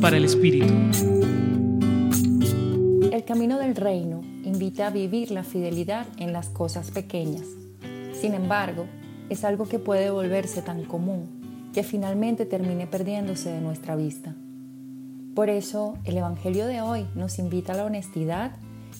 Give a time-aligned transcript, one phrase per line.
[0.00, 0.72] para el Espíritu.
[3.10, 7.42] El camino del reino invita a vivir la fidelidad en las cosas pequeñas.
[8.12, 8.86] Sin embargo,
[9.30, 14.32] es algo que puede volverse tan común que finalmente termine perdiéndose de nuestra vista.
[15.34, 18.52] Por eso, el Evangelio de hoy nos invita a la honestidad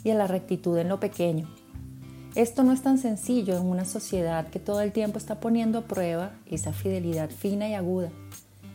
[0.02, 1.48] y a la rectitud en lo pequeño.
[2.34, 5.82] Esto no es tan sencillo en una sociedad que todo el tiempo está poniendo a
[5.82, 8.10] prueba esa fidelidad fina y aguda,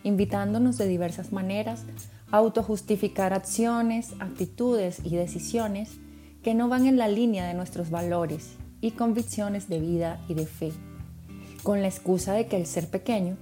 [0.04, 1.86] invitándonos de diversas maneras
[2.32, 5.92] a autojustificar acciones, actitudes y decisiones
[6.44, 10.46] que no van en la línea de nuestros valores y convicciones de vida y de
[10.46, 10.72] fe,
[11.64, 13.38] con la excusa de que el ser pequeño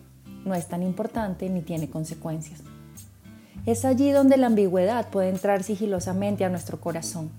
[0.45, 2.61] no es tan importante ni tiene consecuencias.
[3.65, 7.31] Es allí donde la ambigüedad puede entrar sigilosamente a nuestro corazón,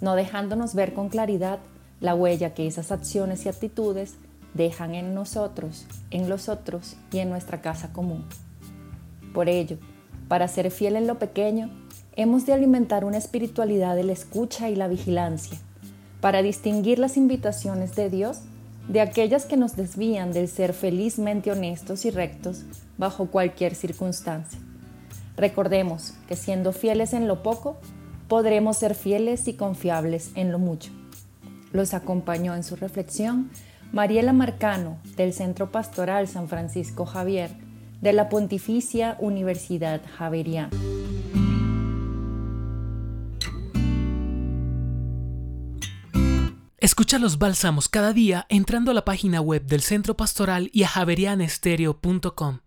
[0.00, 1.58] no dejándonos ver con claridad
[2.00, 4.14] la huella que esas acciones y actitudes
[4.54, 8.24] dejan en nosotros, en los otros y en nuestra casa común.
[9.32, 9.78] Por ello,
[10.28, 11.70] para ser fiel en lo pequeño,
[12.16, 15.58] hemos de alimentar una espiritualidad de la escucha y la vigilancia,
[16.20, 18.40] para distinguir las invitaciones de Dios
[18.88, 22.64] de aquellas que nos desvían del ser felizmente honestos y rectos
[22.98, 24.58] bajo cualquier circunstancia.
[25.36, 27.78] Recordemos que siendo fieles en lo poco,
[28.28, 30.90] podremos ser fieles y confiables en lo mucho.
[31.72, 33.50] Los acompañó en su reflexión
[33.92, 37.69] Mariela Marcano del Centro Pastoral San Francisco Javier
[38.00, 40.70] de la Pontificia Universidad Javeriana.
[46.78, 50.88] Escucha los bálsamos cada día entrando a la página web del Centro Pastoral y a
[50.88, 52.60] javerianestereo.com.